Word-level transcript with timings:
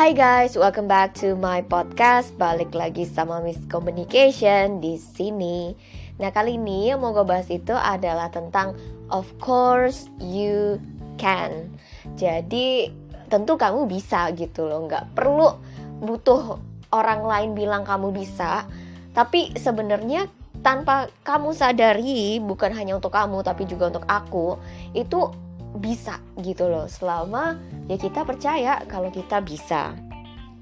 Hai 0.00 0.16
guys, 0.16 0.56
welcome 0.56 0.88
back 0.88 1.12
to 1.20 1.36
my 1.36 1.60
podcast. 1.60 2.32
Balik 2.40 2.72
lagi 2.72 3.04
sama 3.04 3.36
Miss 3.44 3.60
Communication 3.68 4.80
di 4.80 4.96
sini. 4.96 5.76
Nah, 6.16 6.32
kali 6.32 6.56
ini 6.56 6.88
yang 6.88 7.04
mau 7.04 7.12
gue 7.12 7.20
bahas 7.20 7.52
itu 7.52 7.76
adalah 7.76 8.32
tentang 8.32 8.72
of 9.12 9.28
course 9.36 10.08
you 10.16 10.80
can. 11.20 11.68
Jadi, 12.16 12.88
tentu 13.28 13.60
kamu 13.60 13.84
bisa 13.84 14.32
gitu 14.32 14.72
loh, 14.72 14.88
nggak 14.88 15.12
perlu 15.12 15.60
butuh 16.00 16.56
orang 16.96 17.20
lain 17.20 17.50
bilang 17.52 17.84
kamu 17.84 18.08
bisa. 18.16 18.64
Tapi 19.12 19.52
sebenarnya 19.52 20.32
tanpa 20.64 21.12
kamu 21.28 21.52
sadari, 21.52 22.40
bukan 22.40 22.72
hanya 22.72 22.96
untuk 22.96 23.12
kamu 23.12 23.44
tapi 23.44 23.68
juga 23.68 23.92
untuk 23.92 24.08
aku, 24.08 24.56
itu 24.96 25.28
bisa 25.78 26.18
gitu 26.42 26.66
loh 26.66 26.90
selama 26.90 27.54
ya 27.86 27.94
kita 27.94 28.26
percaya 28.26 28.82
kalau 28.90 29.12
kita 29.14 29.38
bisa 29.38 29.94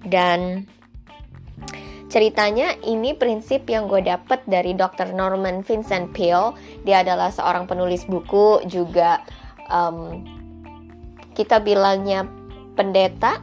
dan 0.04 0.68
ceritanya 2.08 2.76
ini 2.84 3.12
prinsip 3.16 3.68
yang 3.68 3.88
gue 3.88 4.04
dapet 4.04 4.40
dari 4.48 4.72
Dr. 4.72 5.12
Norman 5.12 5.64
Vincent 5.64 6.12
Peale 6.12 6.56
dia 6.84 7.04
adalah 7.04 7.32
seorang 7.32 7.64
penulis 7.64 8.04
buku 8.04 8.64
juga 8.68 9.24
um, 9.68 10.24
kita 11.36 11.60
bilangnya 11.60 12.24
pendeta 12.76 13.40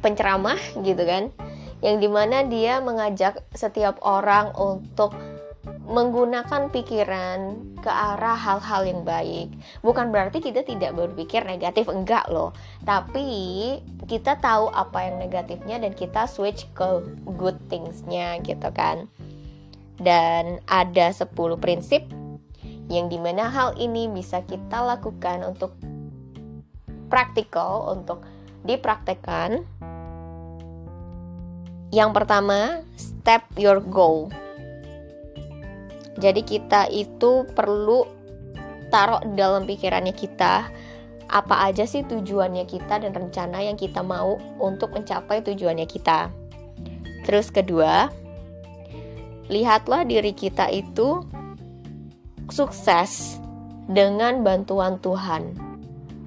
penceramah 0.00 0.58
gitu 0.84 1.04
kan 1.04 1.32
yang 1.78 2.02
di 2.02 2.10
mana 2.10 2.42
dia 2.42 2.82
mengajak 2.82 3.38
setiap 3.54 4.02
orang 4.02 4.50
untuk 4.58 5.14
menggunakan 5.88 6.68
pikiran 6.68 7.56
ke 7.80 7.88
arah 7.88 8.36
hal-hal 8.36 8.84
yang 8.84 9.02
baik. 9.08 9.48
Bukan 9.80 10.12
berarti 10.12 10.44
kita 10.44 10.60
tidak 10.60 10.92
berpikir 10.92 11.48
negatif, 11.48 11.88
enggak 11.88 12.28
loh. 12.28 12.52
Tapi 12.84 13.80
kita 14.04 14.36
tahu 14.36 14.68
apa 14.68 15.08
yang 15.08 15.16
negatifnya 15.16 15.80
dan 15.80 15.96
kita 15.96 16.28
switch 16.28 16.68
ke 16.76 17.00
good 17.40 17.56
thingsnya 17.72 18.36
gitu 18.44 18.68
kan. 18.76 19.08
Dan 19.96 20.60
ada 20.68 21.08
10 21.10 21.32
prinsip 21.56 22.04
yang 22.92 23.08
di 23.08 23.16
mana 23.16 23.48
hal 23.48 23.72
ini 23.80 24.12
bisa 24.12 24.44
kita 24.44 24.84
lakukan 24.84 25.40
untuk 25.40 25.72
praktikal, 27.08 27.96
untuk 27.96 28.20
dipraktekkan. 28.68 29.64
Yang 31.88 32.10
pertama, 32.12 32.84
step 33.00 33.48
your 33.56 33.80
goal 33.80 34.28
jadi 36.18 36.42
kita 36.42 36.90
itu 36.90 37.46
perlu 37.54 38.02
taruh 38.90 39.22
dalam 39.38 39.64
pikirannya 39.64 40.10
kita 40.10 40.66
apa 41.28 41.68
aja 41.68 41.84
sih 41.84 42.02
tujuannya 42.08 42.64
kita 42.64 43.04
dan 43.04 43.12
rencana 43.12 43.60
yang 43.60 43.76
kita 43.76 44.00
mau 44.00 44.40
untuk 44.58 44.96
mencapai 44.96 45.44
tujuannya 45.44 45.84
kita. 45.84 46.32
Terus 47.28 47.52
kedua, 47.52 48.08
lihatlah 49.52 50.08
diri 50.08 50.32
kita 50.32 50.72
itu 50.72 51.20
sukses 52.48 53.36
dengan 53.86 54.40
bantuan 54.40 54.96
Tuhan. 55.04 55.52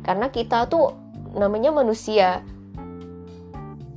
Karena 0.06 0.30
kita 0.30 0.70
tuh 0.70 0.94
namanya 1.34 1.74
manusia. 1.74 2.46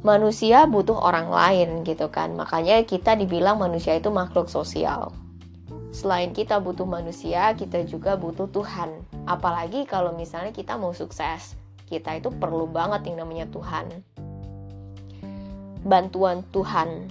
Manusia 0.04 0.64
butuh 0.64 0.96
orang 1.00 1.28
lain 1.28 1.68
gitu 1.84 2.08
kan. 2.08 2.32
Makanya 2.32 2.80
kita 2.88 3.12
dibilang 3.12 3.60
manusia 3.60 3.96
itu 3.96 4.08
makhluk 4.08 4.48
sosial 4.48 5.12
selain 5.94 6.34
kita 6.34 6.58
butuh 6.58 6.82
manusia, 6.82 7.54
kita 7.54 7.86
juga 7.86 8.18
butuh 8.18 8.50
Tuhan. 8.50 8.98
Apalagi 9.30 9.86
kalau 9.86 10.10
misalnya 10.10 10.50
kita 10.50 10.74
mau 10.74 10.90
sukses, 10.90 11.54
kita 11.86 12.18
itu 12.18 12.34
perlu 12.34 12.66
banget 12.66 13.06
yang 13.06 13.22
namanya 13.22 13.46
Tuhan. 13.54 13.86
Bantuan 15.86 16.42
Tuhan. 16.50 17.06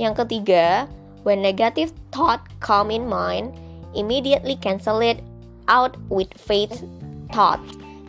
Yang 0.00 0.24
ketiga, 0.24 0.88
when 1.28 1.44
negative 1.44 1.92
thought 2.08 2.40
come 2.64 2.88
in 2.88 3.04
mind, 3.04 3.52
immediately 3.92 4.56
cancel 4.56 5.04
it 5.04 5.20
out 5.68 6.00
with 6.08 6.32
faith 6.40 6.72
thought. 7.36 7.60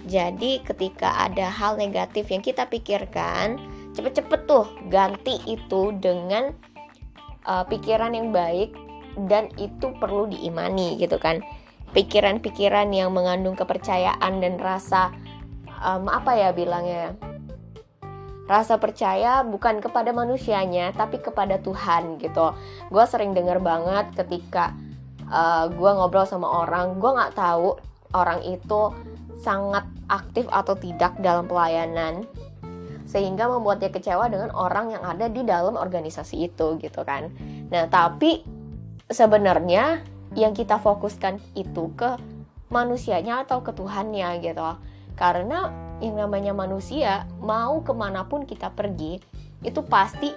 Jadi 0.07 0.63
ketika 0.63 1.27
ada 1.27 1.51
hal 1.51 1.75
negatif 1.75 2.31
yang 2.31 2.39
kita 2.39 2.63
pikirkan, 2.63 3.59
cepet-cepet 3.91 4.47
tuh 4.47 4.63
ganti 4.87 5.43
itu 5.43 5.91
dengan 5.99 6.55
uh, 7.43 7.67
pikiran 7.67 8.15
yang 8.15 8.31
baik 8.31 8.86
dan 9.25 9.49
itu 9.57 9.89
perlu 9.97 10.29
diimani 10.29 11.01
gitu 11.01 11.17
kan. 11.17 11.41
Pikiran-pikiran 11.97 12.93
yang 12.93 13.09
mengandung 13.09 13.57
kepercayaan 13.57 14.43
dan 14.43 14.61
rasa 14.61 15.09
um, 15.81 16.05
apa 16.05 16.37
ya 16.37 16.49
bilangnya? 16.53 17.17
Rasa 18.47 18.79
percaya 18.79 19.43
bukan 19.43 19.81
kepada 19.81 20.13
manusianya 20.13 20.93
tapi 20.93 21.17
kepada 21.17 21.57
Tuhan 21.57 22.21
gitu. 22.21 22.53
Gue 22.93 23.03
sering 23.09 23.33
dengar 23.33 23.59
banget 23.59 24.13
ketika 24.13 24.77
uh, 25.31 25.67
gue 25.67 25.91
ngobrol 25.91 26.27
sama 26.27 26.47
orang 26.63 26.99
gue 26.99 27.11
nggak 27.11 27.35
tahu 27.35 27.75
orang 28.15 28.39
itu 28.47 28.81
sangat 29.37 29.83
aktif 30.07 30.47
atau 30.49 30.73
tidak 30.79 31.13
dalam 31.19 31.45
pelayanan 31.45 32.23
sehingga 33.07 33.47
membuatnya 33.47 33.87
kecewa 33.87 34.27
dengan 34.27 34.51
orang 34.51 34.91
yang 34.91 35.03
ada 35.03 35.31
di 35.31 35.43
dalam 35.47 35.79
organisasi 35.79 36.51
itu 36.51 36.75
gitu 36.79 37.01
kan. 37.07 37.31
Nah 37.71 37.87
tapi 37.87 38.43
sebenarnya 39.07 40.03
yang 40.35 40.51
kita 40.51 40.77
fokuskan 40.79 41.39
itu 41.55 41.91
ke 41.95 42.19
manusianya 42.67 43.47
atau 43.47 43.63
ke 43.63 43.71
Tuhannya 43.71 44.43
gitu. 44.43 44.69
Karena 45.17 45.71
yang 46.03 46.19
namanya 46.19 46.53
manusia 46.53 47.25
mau 47.41 47.81
ke 47.81 47.89
mana 47.95 48.27
pun 48.27 48.45
kita 48.45 48.69
pergi 48.69 49.17
itu 49.65 49.81
pasti 49.81 50.29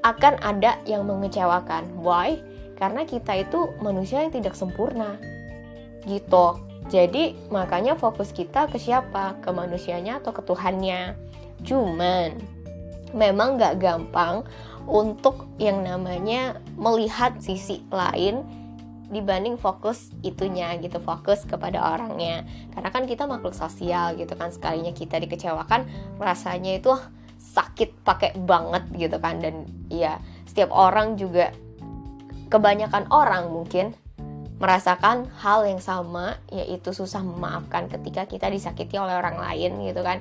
akan 0.00 0.40
ada 0.40 0.78
yang 0.88 1.04
mengecewakan. 1.04 2.00
Why? 2.00 2.40
Karena 2.78 3.02
kita 3.04 3.36
itu 3.36 3.74
manusia 3.82 4.22
yang 4.22 4.32
tidak 4.32 4.54
sempurna. 4.54 5.18
Gitu. 6.06 6.46
Jadi 6.86 7.34
makanya 7.50 7.98
fokus 7.98 8.30
kita 8.30 8.70
ke 8.70 8.78
siapa? 8.78 9.42
Ke 9.42 9.50
manusianya 9.50 10.22
atau 10.22 10.30
ke 10.30 10.46
Tuhannya? 10.46 11.18
Cuman 11.66 12.38
memang 13.10 13.58
gak 13.58 13.82
gampang 13.82 14.46
untuk 14.86 15.50
yang 15.58 15.82
namanya 15.82 16.62
melihat 16.78 17.36
sisi 17.42 17.82
lain 17.90 18.46
dibanding 19.06 19.54
fokus 19.54 20.10
itunya 20.26 20.74
gitu 20.82 20.98
fokus 20.98 21.46
kepada 21.46 21.78
orangnya. 21.94 22.42
Karena 22.74 22.90
kan 22.90 23.06
kita 23.06 23.26
makhluk 23.26 23.54
sosial 23.54 24.18
gitu 24.18 24.34
kan 24.34 24.50
sekalinya 24.50 24.90
kita 24.90 25.22
dikecewakan 25.22 25.86
rasanya 26.18 26.78
itu 26.78 26.90
sakit 27.38 28.02
pakai 28.02 28.34
banget 28.38 28.86
gitu 28.94 29.18
kan. 29.22 29.38
Dan 29.38 29.66
ya 29.90 30.18
setiap 30.46 30.74
orang 30.74 31.14
juga 31.14 31.54
kebanyakan 32.50 33.10
orang 33.10 33.50
mungkin 33.50 33.94
merasakan 34.56 35.28
hal 35.36 35.68
yang 35.68 35.84
sama 35.84 36.40
yaitu 36.48 36.96
susah 36.96 37.20
memaafkan 37.20 37.92
ketika 37.92 38.24
kita 38.24 38.48
disakiti 38.48 38.96
oleh 38.96 39.14
orang 39.14 39.38
lain 39.38 39.86
gitu 39.86 40.02
kan. 40.02 40.18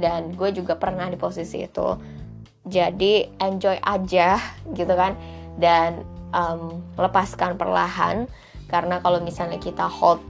Dan 0.00 0.32
gue 0.32 0.54
juga 0.54 0.78
pernah 0.78 1.10
di 1.10 1.18
posisi 1.18 1.66
itu 1.66 2.19
jadi 2.68 3.28
enjoy 3.40 3.76
aja 3.80 4.40
gitu 4.76 4.92
kan. 4.92 5.16
Dan 5.56 6.04
um, 6.32 6.80
lepaskan 6.96 7.56
perlahan. 7.56 8.28
Karena 8.70 9.02
kalau 9.02 9.18
misalnya 9.18 9.58
kita 9.58 9.86
hold 9.90 10.22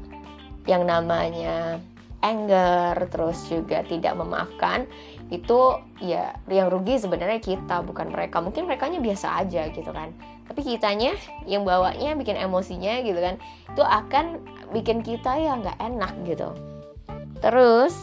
yang 0.65 0.89
namanya 0.89 1.81
anger 2.21 3.09
terus 3.09 3.49
juga 3.49 3.81
tidak 3.85 4.13
memaafkan 4.13 4.85
itu 5.33 5.79
ya 6.05 6.37
yang 6.53 6.69
rugi 6.69 7.01
sebenarnya 7.01 7.41
kita 7.41 7.85
bukan 7.85 8.13
mereka. 8.13 8.41
Mungkin 8.43 8.67
mereka 8.67 8.91
biasa 8.91 9.45
aja 9.45 9.69
gitu 9.71 9.91
kan. 9.93 10.13
Tapi 10.51 10.67
kitanya 10.67 11.15
yang 11.47 11.63
bawanya 11.63 12.19
bikin 12.19 12.35
emosinya 12.35 12.99
gitu 13.07 13.23
kan 13.23 13.39
itu 13.71 13.83
akan 13.87 14.43
bikin 14.75 15.07
kita 15.07 15.39
ya 15.39 15.55
nggak 15.55 15.79
enak 15.79 16.13
gitu. 16.27 16.51
Terus 17.39 17.95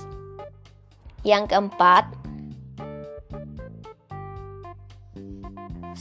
yang 1.28 1.44
keempat 1.46 2.08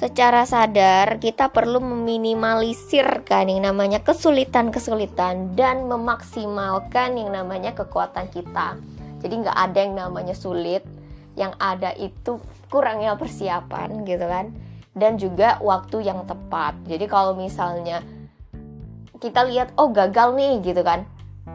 secara 0.06 0.46
sadar 0.46 1.18
kita 1.18 1.50
perlu 1.50 1.82
meminimalisir 1.82 3.26
kan 3.26 3.50
yang 3.50 3.66
namanya 3.66 3.98
kesulitan-kesulitan 4.06 5.58
dan 5.58 5.90
memaksimalkan 5.90 7.18
yang 7.18 7.34
namanya 7.34 7.74
kekuatan 7.74 8.30
kita. 8.30 8.78
Jadi 9.18 9.34
nggak 9.42 9.58
ada 9.58 9.78
yang 9.82 9.98
namanya 9.98 10.38
sulit, 10.38 10.86
yang 11.34 11.50
ada 11.58 11.90
itu 11.98 12.38
kurangnya 12.70 13.18
persiapan 13.18 14.06
gitu 14.06 14.30
kan. 14.30 14.54
Dan 14.94 15.18
juga 15.18 15.58
waktu 15.58 16.06
yang 16.06 16.22
tepat. 16.22 16.78
Jadi 16.86 17.10
kalau 17.10 17.34
misalnya 17.34 18.06
kita 19.18 19.42
lihat 19.42 19.74
oh 19.74 19.90
gagal 19.90 20.38
nih 20.38 20.62
gitu 20.62 20.86
kan. 20.86 21.02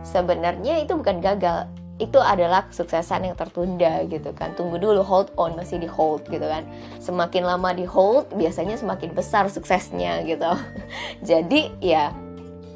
Sebenarnya 0.04 0.84
itu 0.84 1.00
bukan 1.00 1.24
gagal, 1.24 1.72
itu 2.02 2.18
adalah 2.18 2.66
kesuksesan 2.66 3.30
yang 3.30 3.38
tertunda 3.38 4.02
gitu 4.10 4.34
kan. 4.34 4.58
Tunggu 4.58 4.82
dulu 4.82 5.06
hold 5.06 5.30
on 5.38 5.54
masih 5.54 5.78
di 5.78 5.86
hold 5.86 6.26
gitu 6.34 6.42
kan. 6.42 6.66
Semakin 6.98 7.46
lama 7.46 7.70
di 7.78 7.86
hold 7.86 8.34
biasanya 8.34 8.74
semakin 8.82 9.14
besar 9.14 9.46
suksesnya 9.46 10.26
gitu. 10.26 10.50
Jadi 11.30 11.70
ya 11.78 12.10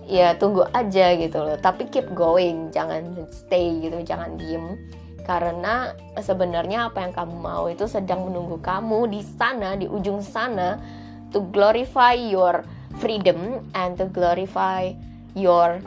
ya 0.05 0.37
tunggu 0.37 0.69
aja 0.69 1.17
gitu 1.17 1.41
loh. 1.41 1.57
Tapi 1.57 1.89
keep 1.89 2.13
going 2.13 2.69
jangan 2.69 3.25
stay 3.33 3.81
gitu 3.81 3.97
jangan 4.05 4.37
diem. 4.37 4.77
Karena 5.25 5.89
sebenarnya 6.21 6.93
apa 6.93 7.01
yang 7.01 7.13
kamu 7.17 7.35
mau 7.41 7.65
itu 7.65 7.89
sedang 7.89 8.29
menunggu 8.29 8.61
kamu 8.61 9.09
di 9.09 9.25
sana 9.25 9.73
di 9.73 9.89
ujung 9.89 10.21
sana 10.21 10.77
to 11.33 11.41
glorify 11.49 12.13
your 12.13 12.61
freedom 13.01 13.65
and 13.73 13.97
to 13.97 14.05
glorify 14.05 14.93
your 15.33 15.81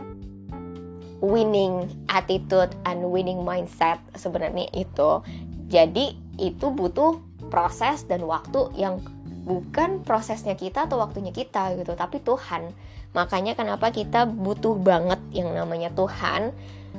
winning 1.18 1.90
attitude 2.10 2.72
and 2.86 3.02
winning 3.02 3.42
mindset 3.42 3.98
sebenarnya 4.14 4.70
itu 4.74 5.22
jadi 5.68 6.14
itu 6.38 6.66
butuh 6.70 7.18
proses 7.50 8.06
dan 8.06 8.22
waktu 8.24 8.70
yang 8.78 9.02
bukan 9.48 10.04
prosesnya 10.04 10.54
kita 10.54 10.86
atau 10.86 11.00
waktunya 11.00 11.32
kita 11.32 11.74
gitu 11.74 11.96
tapi 11.98 12.22
Tuhan 12.22 12.70
makanya 13.16 13.56
kenapa 13.56 13.90
kita 13.90 14.28
butuh 14.28 14.76
banget 14.78 15.18
yang 15.32 15.50
namanya 15.56 15.90
Tuhan 15.96 16.52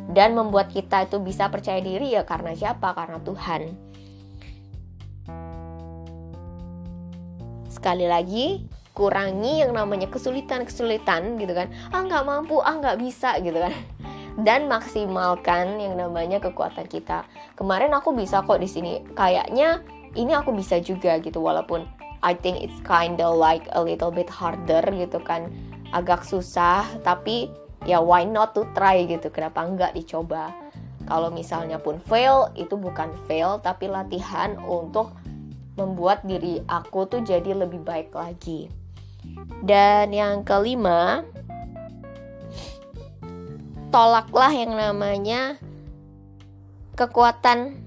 dan 0.10 0.34
membuat 0.34 0.74
kita 0.74 1.06
itu 1.06 1.22
bisa 1.22 1.54
percaya 1.54 1.78
diri 1.82 2.14
ya 2.18 2.26
karena 2.26 2.58
siapa? 2.58 2.98
Karena 2.98 3.22
Tuhan. 3.22 3.62
Sekali 7.70 8.06
lagi, 8.10 8.66
kurangi 8.94 9.64
yang 9.64 9.72
namanya 9.72 10.10
kesulitan-kesulitan 10.12 11.40
gitu 11.40 11.54
kan. 11.56 11.72
Ah 11.94 12.04
nggak 12.04 12.26
mampu, 12.26 12.60
ah 12.60 12.76
nggak 12.78 13.00
bisa 13.00 13.38
gitu 13.40 13.58
kan. 13.58 13.74
Dan 14.46 14.72
maksimalkan 14.72 15.80
yang 15.80 16.00
namanya 16.00 16.40
kekuatan 16.40 16.88
kita. 16.88 17.28
Kemarin 17.60 17.92
aku 17.92 18.16
bisa 18.16 18.44
kok 18.44 18.60
di 18.60 18.70
sini. 18.70 19.04
Kayaknya 19.16 19.84
ini 20.16 20.32
aku 20.34 20.56
bisa 20.56 20.80
juga 20.80 21.20
gitu 21.20 21.44
walaupun 21.44 21.86
I 22.20 22.36
think 22.36 22.60
it's 22.60 22.80
kinda 22.84 23.28
like 23.28 23.64
a 23.76 23.80
little 23.80 24.12
bit 24.12 24.28
harder 24.28 24.84
gitu 24.92 25.20
kan. 25.24 25.52
Agak 25.90 26.24
susah 26.28 26.86
tapi 27.02 27.50
ya 27.88 28.04
why 28.04 28.28
not 28.28 28.52
to 28.52 28.68
try 28.76 29.08
gitu 29.08 29.32
kenapa 29.32 29.64
enggak 29.64 29.96
dicoba 29.96 30.52
kalau 31.08 31.32
misalnya 31.32 31.80
pun 31.80 31.98
fail 32.04 32.52
itu 32.60 32.76
bukan 32.76 33.16
fail 33.26 33.58
tapi 33.64 33.88
latihan 33.88 34.60
untuk 34.68 35.16
membuat 35.80 36.22
diri 36.28 36.60
aku 36.68 37.08
tuh 37.08 37.24
jadi 37.24 37.56
lebih 37.56 37.80
baik 37.88 38.12
lagi 38.12 38.68
dan 39.66 40.14
yang 40.14 40.42
kelima 40.48 41.26
tolaklah 43.90 44.54
yang 44.54 44.74
namanya 44.78 45.58
kekuatan 46.94 47.80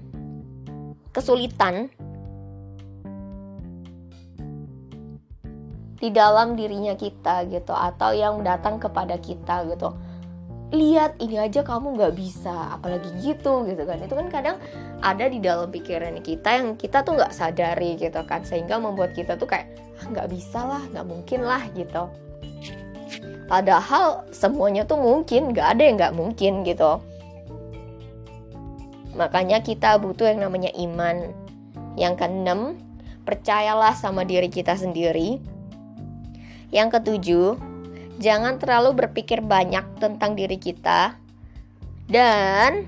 kesulitan 1.13 1.93
di 6.03 6.11
dalam 6.11 6.59
dirinya 6.59 6.99
kita 6.99 7.47
gitu 7.47 7.71
atau 7.71 8.11
yang 8.11 8.43
datang 8.43 8.75
kepada 8.75 9.15
kita 9.15 9.63
gitu 9.71 9.95
lihat 10.73 11.21
ini 11.21 11.37
aja 11.37 11.61
kamu 11.61 11.95
nggak 11.95 12.17
bisa. 12.17 12.75
Apalagi 12.75 13.13
gitu 13.21 13.63
gitu 13.69 13.83
kan. 13.85 14.01
Itu 14.01 14.17
kan 14.17 14.27
kadang 14.33 14.57
ada 15.05 15.29
di 15.29 15.37
dalam 15.37 15.69
pikiran 15.69 16.17
kita 16.25 16.49
yang 16.49 16.67
kita 16.75 17.05
tuh 17.05 17.15
nggak 17.15 17.31
sadari 17.31 17.95
gitu 17.95 18.19
kan. 18.25 18.41
Sehingga 18.41 18.81
membuat 18.81 19.13
kita 19.13 19.37
tuh 19.37 19.45
kayak 19.45 19.69
ah, 20.01 20.05
nggak 20.09 20.27
ah, 20.27 20.31
bisa 20.33 20.59
lah 20.65 20.83
nggak 20.89 21.05
mungkin 21.05 21.39
lah 21.45 21.63
gitu. 21.77 22.09
Padahal 23.45 24.25
semuanya 24.33 24.83
tuh 24.89 24.97
mungkin 24.97 25.53
nggak 25.53 25.67
ada 25.77 25.81
yang 25.85 25.95
nggak 26.01 26.15
mungkin 26.17 26.65
gitu. 26.65 26.97
Makanya 29.13 29.61
kita 29.61 30.01
butuh 30.01 30.25
yang 30.25 30.41
namanya 30.41 30.73
iman. 30.73 31.29
Yang 31.93 32.25
keenam 32.25 32.81
percayalah 33.29 33.93
sama 33.93 34.25
diri 34.25 34.49
kita 34.49 34.73
sendiri. 34.73 35.37
Yang 36.73 36.97
ketujuh, 36.97 37.72
jangan 38.21 38.61
terlalu 38.61 39.05
berpikir 39.05 39.41
banyak 39.41 39.83
tentang 39.97 40.37
diri 40.37 40.57
kita 40.57 41.17
dan 42.09 42.85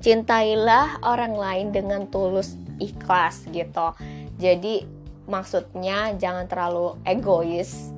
cintailah 0.00 1.00
orang 1.04 1.36
lain 1.36 1.66
dengan 1.72 2.08
tulus 2.08 2.56
ikhlas 2.80 3.44
gitu. 3.52 3.92
Jadi 4.40 4.84
maksudnya 5.28 6.16
jangan 6.16 6.48
terlalu 6.48 6.96
egois, 7.04 7.92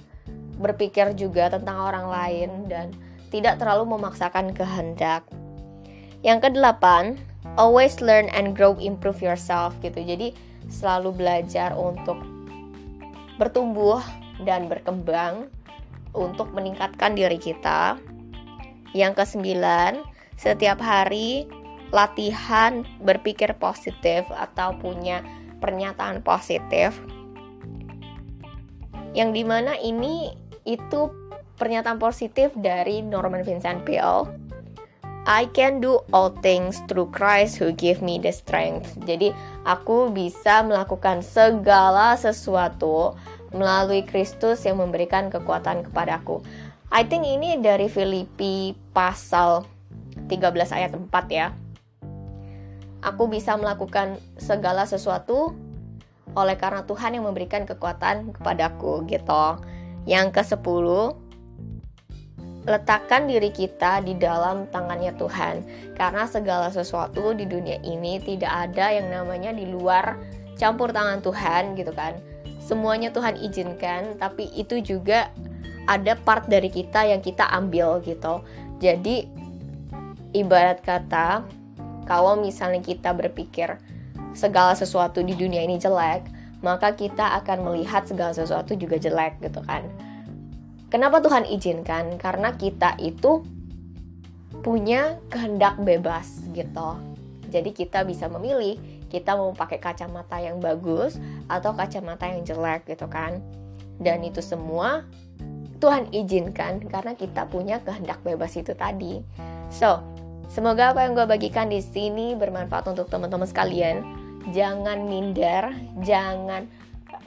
berpikir 0.59 1.15
juga 1.15 1.49
tentang 1.49 1.79
orang 1.79 2.07
lain 2.11 2.51
dan 2.67 2.87
tidak 3.31 3.57
terlalu 3.63 3.97
memaksakan 3.97 4.53
kehendak. 4.53 5.25
Yang 6.21 6.51
kedelapan, 6.51 7.19
always 7.57 7.99
learn 8.03 8.29
and 8.35 8.55
grow 8.55 8.77
improve 8.79 9.23
yourself 9.25 9.73
gitu. 9.81 9.99
Jadi 10.03 10.35
selalu 10.69 11.17
belajar 11.17 11.75
untuk 11.75 12.21
bertumbuh 13.41 13.99
dan 14.45 14.69
berkembang 14.69 15.49
untuk 16.13 16.53
meningkatkan 16.53 17.17
diri 17.17 17.41
kita. 17.41 17.97
Yang 18.93 19.25
kesembilan, 19.25 20.05
setiap 20.37 20.81
hari 20.81 21.49
latihan 21.93 22.85
berpikir 23.05 23.53
positif 23.61 24.25
atau 24.33 24.77
punya 24.81 25.21
pernyataan 25.61 26.25
positif. 26.25 26.97
Yang 29.13 29.31
di 29.37 29.45
mana 29.45 29.77
ini 29.77 30.33
itu 30.65 31.13
pernyataan 31.61 32.01
positif 32.01 32.51
dari 32.57 33.05
Norman 33.05 33.45
Vincent 33.45 33.85
Peale. 33.85 34.29
I 35.23 35.47
can 35.55 35.79
do 35.79 36.03
all 36.11 36.35
things 36.43 36.83
through 36.91 37.15
Christ 37.15 37.63
who 37.63 37.71
give 37.71 38.03
me 38.03 38.19
the 38.19 38.35
strength. 38.35 38.99
Jadi 39.07 39.31
aku 39.63 40.11
bisa 40.11 40.67
melakukan 40.67 41.23
segala 41.23 42.19
sesuatu 42.19 43.15
melalui 43.53 44.05
Kristus 44.05 44.65
yang 44.65 44.81
memberikan 44.81 45.29
kekuatan 45.29 45.89
kepadaku. 45.89 46.41
I 46.93 47.09
think 47.09 47.25
ini 47.25 47.57
dari 47.61 47.89
Filipi 47.89 48.77
pasal 48.93 49.65
13 50.29 50.77
ayat 50.77 50.93
4 50.93 51.09
ya. 51.33 51.57
Aku 53.01 53.27
bisa 53.33 53.57
melakukan 53.57 54.21
segala 54.37 54.85
sesuatu 54.85 55.57
oleh 56.37 56.57
karena 56.57 56.85
Tuhan 56.85 57.17
yang 57.17 57.25
memberikan 57.25 57.65
kekuatan 57.65 58.37
kepadaku 58.37 59.05
gitu. 59.09 59.61
Yang 60.05 60.43
ke-10 60.43 60.87
letakkan 62.63 63.27
diri 63.27 63.51
kita 63.51 64.07
di 64.07 64.15
dalam 64.15 64.71
tangannya 64.71 65.11
Tuhan 65.19 65.67
karena 65.99 66.31
segala 66.31 66.71
sesuatu 66.71 67.35
di 67.35 67.43
dunia 67.43 67.83
ini 67.83 68.23
tidak 68.23 68.71
ada 68.71 68.95
yang 68.95 69.11
namanya 69.11 69.51
di 69.51 69.67
luar 69.67 70.15
campur 70.55 70.95
tangan 70.95 71.19
Tuhan 71.27 71.75
gitu 71.75 71.91
kan 71.91 72.15
semuanya 72.63 73.11
Tuhan 73.11 73.37
izinkan 73.43 74.17
tapi 74.17 74.47
itu 74.55 74.79
juga 74.81 75.35
ada 75.91 76.15
part 76.15 76.47
dari 76.47 76.71
kita 76.71 77.03
yang 77.11 77.19
kita 77.19 77.43
ambil 77.51 77.99
gitu. 78.07 78.39
Jadi 78.79 79.27
ibarat 80.33 80.83
kata 80.83 81.43
kalau 82.07 82.39
misalnya 82.39 82.83
kita 82.83 83.11
berpikir 83.11 83.79
segala 84.33 84.73
sesuatu 84.79 85.21
di 85.21 85.35
dunia 85.35 85.63
ini 85.67 85.77
jelek 85.77 86.25
maka 86.63 86.95
kita 86.95 87.43
akan 87.43 87.67
melihat 87.67 88.07
segala 88.07 88.31
sesuatu 88.31 88.79
juga 88.79 88.97
jelek 88.97 89.43
gitu 89.43 89.61
kan. 89.67 89.83
Kenapa 90.89 91.19
Tuhan 91.19 91.49
izinkan? 91.49 92.21
Karena 92.21 92.55
kita 92.55 92.95
itu 93.03 93.43
punya 94.63 95.19
kehendak 95.27 95.81
bebas 95.83 96.47
gitu. 96.55 97.01
Jadi 97.51 97.75
kita 97.75 98.07
bisa 98.07 98.31
memilih 98.31 98.79
kita 99.13 99.37
mau 99.37 99.53
pakai 99.53 99.77
kacamata 99.77 100.41
yang 100.41 100.57
bagus 100.57 101.21
atau 101.45 101.77
kacamata 101.77 102.25
yang 102.33 102.41
jelek 102.49 102.89
gitu 102.89 103.05
kan. 103.13 103.45
Dan 104.01 104.25
itu 104.25 104.41
semua 104.41 105.05
Tuhan 105.77 106.09
izinkan 106.17 106.81
karena 106.89 107.13
kita 107.13 107.45
punya 107.53 107.85
kehendak 107.85 108.25
bebas 108.25 108.57
itu 108.57 108.73
tadi. 108.73 109.21
So 109.69 110.01
semoga 110.49 110.97
apa 110.97 111.05
yang 111.05 111.13
gue 111.13 111.29
bagikan 111.29 111.69
di 111.69 111.85
sini 111.85 112.33
bermanfaat 112.33 112.89
untuk 112.89 113.13
teman-teman 113.13 113.45
sekalian. 113.45 114.01
Jangan 114.57 115.05
minder 115.05 115.77
jangan 116.01 116.65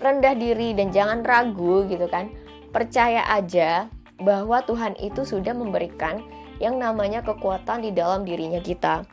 rendah 0.01 0.35
diri 0.35 0.73
dan 0.73 0.89
jangan 0.89 1.21
ragu 1.21 1.85
gitu 1.85 2.09
kan. 2.09 2.33
Percaya 2.73 3.23
aja 3.29 3.87
bahwa 4.19 4.65
Tuhan 4.65 4.97
itu 4.99 5.21
sudah 5.23 5.53
memberikan 5.53 6.25
yang 6.59 6.79
namanya 6.79 7.19
kekuatan 7.21 7.83
di 7.83 7.91
dalam 7.91 8.23
dirinya 8.23 8.63
kita 8.63 9.03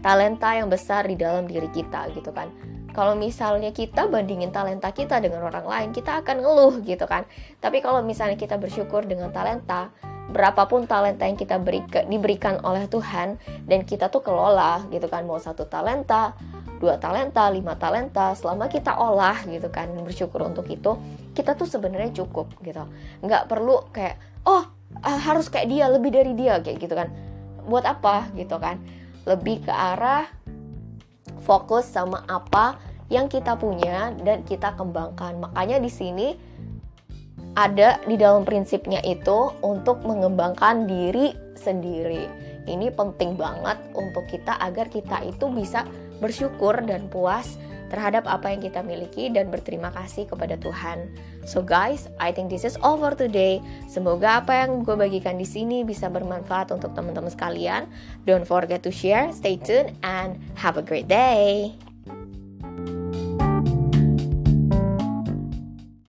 talenta 0.00 0.54
yang 0.54 0.70
besar 0.70 1.06
di 1.06 1.18
dalam 1.18 1.46
diri 1.50 1.68
kita 1.70 2.10
gitu 2.14 2.30
kan. 2.30 2.50
Kalau 2.98 3.14
misalnya 3.14 3.70
kita 3.70 4.10
bandingin 4.10 4.50
talenta 4.50 4.90
kita 4.90 5.22
dengan 5.22 5.46
orang 5.46 5.66
lain 5.66 5.88
kita 5.94 6.18
akan 6.24 6.42
ngeluh 6.42 6.74
gitu 6.82 7.06
kan. 7.06 7.28
Tapi 7.62 7.78
kalau 7.78 8.02
misalnya 8.02 8.34
kita 8.34 8.58
bersyukur 8.58 9.06
dengan 9.06 9.30
talenta 9.30 9.94
berapapun 10.28 10.84
talenta 10.84 11.24
yang 11.24 11.38
kita 11.38 11.56
beri, 11.62 11.84
diberikan 12.10 12.60
oleh 12.60 12.90
Tuhan 12.90 13.38
dan 13.70 13.80
kita 13.86 14.10
tuh 14.10 14.24
kelola 14.24 14.82
gitu 14.90 15.06
kan. 15.06 15.22
Mau 15.28 15.38
satu 15.38 15.70
talenta 15.70 16.34
dua 16.78 16.94
talenta 16.98 17.50
lima 17.50 17.74
talenta 17.74 18.34
selama 18.38 18.70
kita 18.70 18.94
olah 18.94 19.42
gitu 19.50 19.66
kan 19.66 19.90
bersyukur 20.06 20.46
untuk 20.46 20.70
itu 20.70 20.94
kita 21.34 21.54
tuh 21.54 21.70
sebenarnya 21.70 22.14
cukup 22.24 22.50
gitu. 22.66 22.82
Nggak 23.22 23.46
perlu 23.46 23.94
kayak 23.94 24.18
oh 24.42 24.66
ah, 25.06 25.18
harus 25.22 25.46
kayak 25.50 25.70
dia 25.70 25.86
lebih 25.86 26.10
dari 26.10 26.34
dia 26.34 26.58
kayak 26.58 26.82
gitu 26.82 26.94
kan. 26.98 27.14
Buat 27.68 27.84
apa 27.84 28.32
gitu 28.34 28.58
kan 28.58 28.80
lebih 29.28 29.68
ke 29.68 29.72
arah 29.72 30.24
fokus 31.44 31.84
sama 31.84 32.24
apa 32.24 32.80
yang 33.12 33.28
kita 33.28 33.56
punya 33.60 34.12
dan 34.24 34.44
kita 34.44 34.72
kembangkan. 34.76 35.36
Makanya 35.40 35.80
di 35.80 35.92
sini 35.92 36.28
ada 37.56 38.00
di 38.04 38.16
dalam 38.16 38.44
prinsipnya 38.48 39.00
itu 39.04 39.52
untuk 39.60 40.00
mengembangkan 40.04 40.88
diri 40.88 41.36
sendiri. 41.56 42.28
Ini 42.68 42.92
penting 42.92 43.36
banget 43.36 43.80
untuk 43.96 44.28
kita 44.28 44.60
agar 44.60 44.92
kita 44.92 45.24
itu 45.24 45.48
bisa 45.48 45.88
bersyukur 46.20 46.76
dan 46.84 47.08
puas 47.08 47.56
terhadap 47.88 48.28
apa 48.28 48.52
yang 48.52 48.60
kita 48.60 48.84
miliki 48.84 49.32
dan 49.32 49.48
berterima 49.48 49.88
kasih 49.96 50.28
kepada 50.28 50.60
Tuhan. 50.60 51.08
So 51.48 51.64
guys, 51.64 52.12
I 52.20 52.28
think 52.28 52.52
this 52.52 52.68
is 52.68 52.76
all 52.84 53.00
for 53.00 53.16
today. 53.16 53.64
Semoga 53.88 54.44
apa 54.44 54.52
yang 54.52 54.84
gue 54.84 54.92
bagikan 54.92 55.40
di 55.40 55.48
sini 55.48 55.80
bisa 55.80 56.12
bermanfaat 56.12 56.76
untuk 56.76 56.92
teman-teman 56.92 57.32
sekalian. 57.32 57.88
Don't 58.28 58.44
forget 58.44 58.84
to 58.84 58.92
share, 58.92 59.32
stay 59.32 59.56
tuned, 59.56 59.96
and 60.04 60.36
have 60.60 60.76
a 60.76 60.84
great 60.84 61.08
day. 61.08 61.72